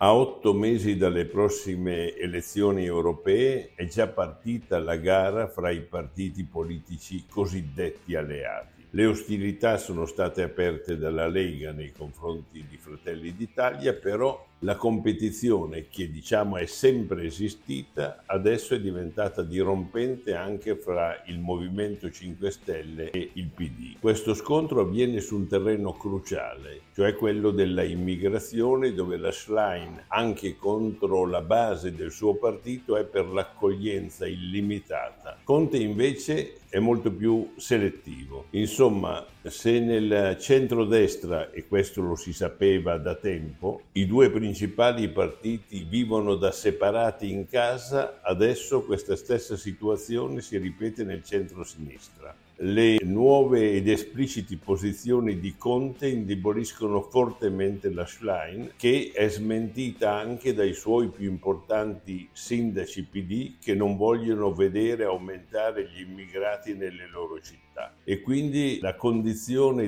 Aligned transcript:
A 0.00 0.14
otto 0.14 0.54
mesi 0.54 0.96
dalle 0.96 1.24
prossime 1.24 2.14
elezioni 2.14 2.84
europee 2.84 3.72
è 3.74 3.84
già 3.86 4.06
partita 4.06 4.78
la 4.78 4.94
gara 4.94 5.48
fra 5.48 5.70
i 5.70 5.80
partiti 5.80 6.44
politici 6.44 7.24
cosiddetti 7.28 8.14
alleati. 8.14 8.86
Le 8.90 9.06
ostilità 9.06 9.76
sono 9.76 10.06
state 10.06 10.44
aperte 10.44 10.96
dalla 10.98 11.26
Lega 11.26 11.72
nei 11.72 11.90
confronti 11.90 12.64
di 12.70 12.76
Fratelli 12.76 13.34
d'Italia, 13.34 13.92
però 13.92 14.46
la 14.60 14.74
competizione 14.76 15.86
che 15.88 16.10
diciamo 16.10 16.56
è 16.56 16.66
sempre 16.66 17.24
esistita 17.24 18.24
adesso 18.26 18.74
è 18.74 18.80
diventata 18.80 19.42
dirompente 19.42 20.34
anche 20.34 20.76
fra 20.76 21.22
il 21.26 21.38
Movimento 21.38 22.10
5 22.10 22.50
Stelle 22.50 23.10
e 23.10 23.30
il 23.34 23.48
PD. 23.54 23.98
Questo 24.00 24.34
scontro 24.34 24.80
avviene 24.80 25.20
su 25.20 25.36
un 25.36 25.46
terreno 25.46 25.92
cruciale, 25.92 26.80
cioè 26.94 27.14
quello 27.14 27.50
della 27.50 27.84
immigrazione 27.84 28.92
dove 28.92 29.16
la 29.16 29.30
Schlein 29.30 30.04
anche 30.08 30.56
contro 30.56 31.24
la 31.26 31.42
base 31.42 31.94
del 31.94 32.10
suo 32.10 32.34
partito 32.34 32.96
è 32.96 33.04
per 33.04 33.26
l'accoglienza 33.26 34.26
illimitata. 34.26 35.38
Conte 35.44 35.76
invece 35.76 36.54
è 36.68 36.78
molto 36.78 37.12
più 37.12 37.52
selettivo. 37.56 38.46
Insomma, 38.50 39.24
se 39.50 39.80
nel 39.80 40.36
centrodestra, 40.38 41.50
e 41.50 41.66
questo 41.66 42.02
lo 42.02 42.14
si 42.14 42.32
sapeva 42.32 42.98
da 42.98 43.14
tempo, 43.14 43.82
i 43.92 44.06
due 44.06 44.30
principali 44.30 45.08
partiti 45.08 45.86
vivono 45.88 46.34
da 46.34 46.50
separati 46.50 47.30
in 47.30 47.46
casa, 47.48 48.20
adesso 48.22 48.82
questa 48.82 49.16
stessa 49.16 49.56
situazione 49.56 50.40
si 50.40 50.58
ripete 50.58 51.04
nel 51.04 51.22
centro-sinistra. 51.22 52.34
Le 52.60 52.98
nuove 53.04 53.70
ed 53.70 53.88
espliciti 53.88 54.56
posizioni 54.56 55.38
di 55.38 55.54
Conte 55.56 56.08
indeboliscono 56.08 57.02
fortemente 57.02 57.88
la 57.88 58.04
Schlein, 58.04 58.72
che 58.76 59.12
è 59.14 59.28
smentita 59.28 60.14
anche 60.14 60.52
dai 60.54 60.74
suoi 60.74 61.08
più 61.08 61.30
importanti 61.30 62.28
sindaci 62.32 63.04
PD 63.04 63.58
che 63.62 63.76
non 63.76 63.96
vogliono 63.96 64.52
vedere 64.52 65.04
aumentare 65.04 65.88
gli 65.88 66.00
immigrati 66.00 66.74
nelle 66.74 67.08
loro 67.08 67.40
città. 67.40 67.94
E 68.02 68.20
quindi 68.22 68.80
la 68.80 68.96
condizione 68.96 69.36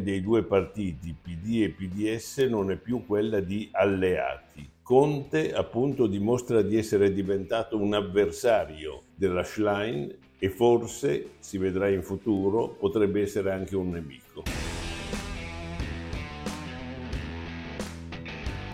dei 0.02 0.20
due 0.20 0.44
partiti, 0.44 1.14
PD 1.20 1.62
e 1.62 1.70
PDS, 1.70 2.38
non 2.48 2.70
è 2.70 2.76
più 2.76 3.04
quella 3.04 3.40
di 3.40 3.68
alleati. 3.72 4.68
Conte 4.80 5.52
appunto 5.52 6.06
dimostra 6.06 6.62
di 6.62 6.76
essere 6.76 7.12
diventato 7.12 7.76
un 7.76 7.94
avversario 7.94 9.02
della 9.14 9.42
Schlein 9.42 10.14
e 10.38 10.50
forse, 10.50 11.32
si 11.40 11.58
vedrà 11.58 11.88
in 11.88 12.02
futuro, 12.02 12.68
potrebbe 12.68 13.22
essere 13.22 13.50
anche 13.50 13.76
un 13.76 13.90
nemico. 13.90 14.42